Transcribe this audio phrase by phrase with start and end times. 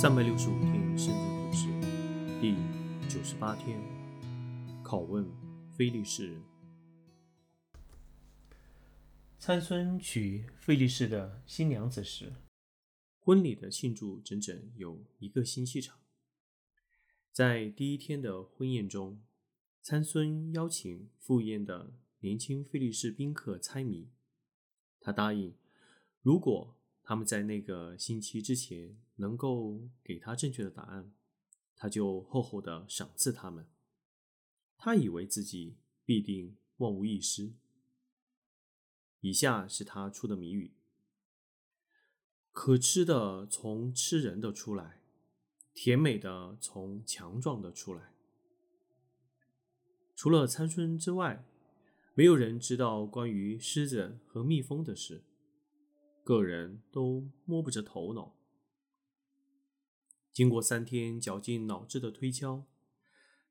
[0.00, 1.66] 三百六十五天生日故事
[2.40, 2.54] 第
[3.12, 3.76] 九十八天，
[4.84, 5.28] 拷问
[5.76, 6.40] 菲利士人。
[9.40, 12.32] 参孙娶菲利士的新娘子时，
[13.18, 15.98] 婚礼的庆祝整整有一个星期长。
[17.32, 19.20] 在第一天的婚宴中，
[19.82, 24.12] 参孙邀请赴宴的年轻菲利士宾客猜谜，
[25.00, 25.56] 他答应，
[26.22, 26.77] 如果
[27.08, 31.10] 他们在那个星期之前能够给他正确的答案，
[31.74, 33.66] 他就厚厚的赏赐他们。
[34.76, 37.54] 他以为自己必定万无一失。
[39.22, 40.74] 以下是他出的谜语：
[42.52, 45.00] 可吃的从吃人的出来，
[45.72, 48.12] 甜美的从强壮的出来。
[50.14, 51.42] 除了参孙之外，
[52.12, 55.22] 没有人知道关于狮子和蜜蜂的事。
[56.28, 58.36] 个人都摸不着头脑。
[60.30, 62.66] 经过三天绞尽脑汁的推敲，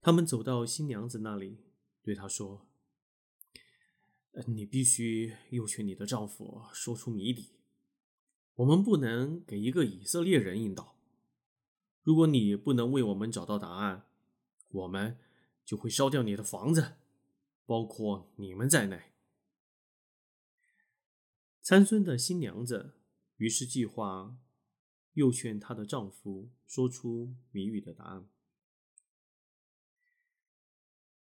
[0.00, 1.58] 他们走到新娘子那里，
[2.02, 2.66] 对她说
[4.48, 7.50] ：“你必须诱劝你的丈夫说出谜底。
[8.56, 10.96] 我们不能给一个以色列人引导。
[12.02, 14.06] 如果你不能为我们找到答案，
[14.70, 15.16] 我们
[15.64, 16.94] 就会烧掉你的房子，
[17.66, 19.00] 包括你们在内。”
[21.64, 22.92] 参孙的新娘子
[23.38, 24.36] 于是计划
[25.14, 28.28] 诱劝她的丈夫说出谜语的答案。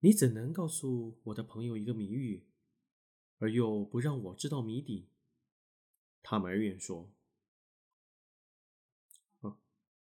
[0.01, 2.49] 你怎能告诉我的朋友一个谜语，
[3.39, 5.11] 而又不让我知道谜底？
[6.25, 7.13] 他埋怨说：“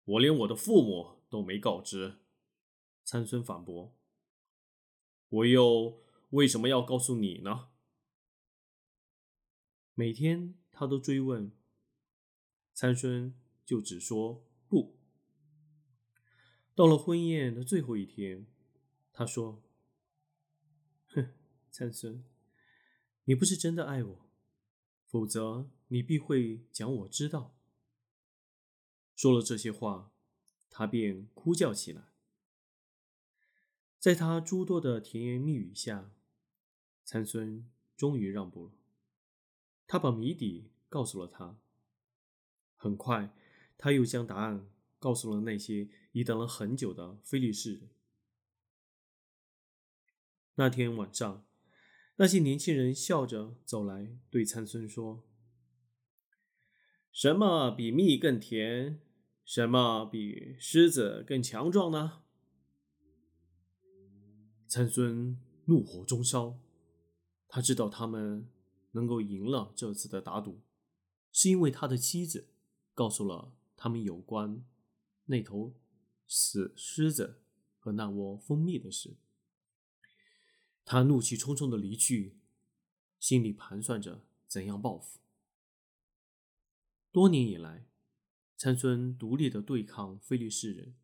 [0.05, 2.19] 我连我的父母都没告知。”
[3.05, 3.97] 参孙反驳
[5.31, 7.70] ：“我又为什么要告诉你呢？”
[9.98, 11.50] 每天他都追问，
[12.75, 14.94] 参孙就只说不。
[16.74, 18.46] 到了婚宴的最后一天，
[19.11, 19.62] 他说
[21.08, 21.33] ：“哼，
[21.70, 22.23] 参孙，
[23.24, 24.30] 你不是真的爱我，
[25.06, 27.56] 否则你必会讲我知道。”
[29.17, 30.12] 说了这些话，
[30.68, 32.12] 他便哭叫起来。
[33.98, 36.12] 在他诸多的甜言蜜语下，
[37.02, 38.73] 参孙终于让步了。
[39.86, 41.58] 他把谜底告诉了他。
[42.74, 43.35] 很快，
[43.79, 47.89] 他又将答案告诉了那些已等了很久的菲利士。
[50.57, 51.45] 那天晚上，
[52.17, 55.23] 那些年轻人笑着走来，对参孙说
[57.13, 59.01] ：“什么比蜜更甜？
[59.45, 62.23] 什么比狮子更强壮呢？”
[64.67, 66.58] 参孙怒火中烧，
[67.48, 68.48] 他知道他们。
[68.96, 70.62] 能够赢了这次的打赌，
[71.30, 72.48] 是因为他的妻子
[72.95, 74.64] 告诉了他们有关
[75.27, 75.74] 那头
[76.27, 77.42] 死狮子
[77.79, 79.17] 和那窝蜂蜜的事。
[80.83, 82.39] 他怒气冲冲的离去，
[83.20, 85.18] 心里盘算着怎样报复。
[87.12, 87.85] 多年以来，
[88.56, 90.95] 参孙独立的对抗菲利士人，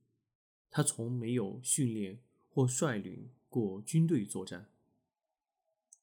[0.71, 4.71] 他从没有训练或率领过军队作战。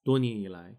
[0.03, 0.78] 多年以来。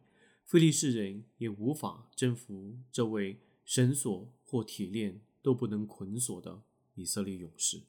[0.50, 6.64] 菲利士人也无法征服这位绳索或铁链都不能捆锁的
[6.96, 7.82] 以色列勇士。